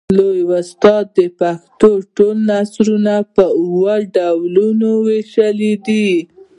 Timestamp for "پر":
3.33-3.49